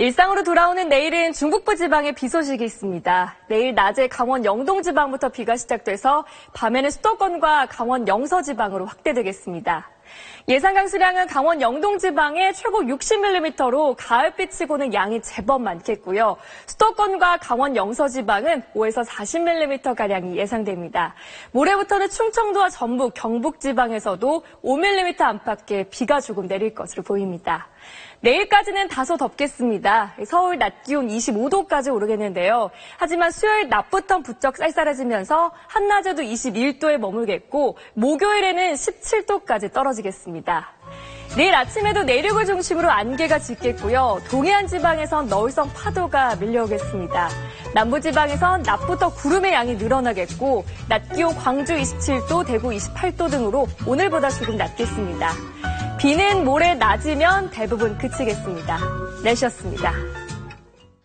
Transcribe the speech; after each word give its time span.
일상으로 0.00 0.44
돌아오는 0.44 0.88
내일은 0.88 1.34
중북부 1.34 1.76
지방에 1.76 2.12
비 2.12 2.26
소식이 2.26 2.64
있습니다. 2.64 3.36
내일 3.48 3.74
낮에 3.74 4.08
강원 4.08 4.46
영동 4.46 4.82
지방부터 4.82 5.28
비가 5.28 5.58
시작돼서 5.58 6.24
밤에는 6.54 6.90
수도권과 6.90 7.66
강원 7.66 8.08
영서 8.08 8.40
지방으로 8.40 8.86
확대되겠습니다. 8.86 9.90
예상 10.48 10.74
강수량은 10.74 11.28
강원 11.28 11.60
영동 11.60 11.98
지방에 11.98 12.52
최고 12.52 12.80
60mm로 12.82 13.94
가을비치고는 13.96 14.94
양이 14.94 15.22
제법 15.22 15.62
많겠고요. 15.62 16.36
수도권과 16.66 17.36
강원 17.36 17.76
영서 17.76 18.08
지방은 18.08 18.62
5에서 18.74 19.06
40mm 19.06 19.94
가량이 19.94 20.36
예상됩니다. 20.36 21.14
모레부터는 21.52 22.08
충청도와 22.08 22.70
전북, 22.70 23.14
경북 23.14 23.60
지방에서도 23.60 24.42
5mm 24.64 25.20
안팎의 25.20 25.90
비가 25.90 26.20
조금 26.20 26.48
내릴 26.48 26.74
것으로 26.74 27.02
보입니다. 27.02 27.68
내일까지는 28.22 28.88
다소 28.88 29.16
덥겠습니다. 29.16 30.14
서울 30.26 30.58
낮 30.58 30.82
기온 30.82 31.08
25도까지 31.08 31.92
오르겠는데요. 31.92 32.70
하지만 32.98 33.30
수요일 33.30 33.68
낮부터 33.68 34.18
부쩍 34.18 34.58
쌀쌀해지면서 34.58 35.52
한낮에도 35.66 36.22
21도에 36.22 36.98
머물겠고 36.98 37.78
목요일에는 37.94 38.74
17도까지 38.74 39.72
떨어지 39.72 39.99
겠습니다. 40.02 40.72
내일 41.36 41.54
아침에도 41.54 42.02
내륙을 42.02 42.44
중심으로 42.44 42.90
안개가 42.90 43.38
짙겠고요. 43.38 44.20
동해안 44.30 44.66
지방에선 44.66 45.28
너울성 45.28 45.72
파도가 45.72 46.36
밀려오겠습니다. 46.36 47.28
남부 47.72 48.00
지방에선 48.00 48.62
낮부터 48.62 49.14
구름의 49.14 49.52
양이 49.52 49.76
늘어나겠고 49.76 50.64
낮 50.88 51.08
기온 51.12 51.34
광주 51.36 51.74
27도, 51.74 52.44
대구 52.46 52.70
28도 52.70 53.30
등으로 53.30 53.68
오늘보다 53.86 54.28
조금 54.30 54.56
낮겠습니다. 54.56 55.30
비는 55.98 56.44
모레 56.44 56.74
낮이면 56.74 57.50
대부분 57.50 57.96
그치겠습니다. 57.98 58.78
내셨습니다. 59.22 59.92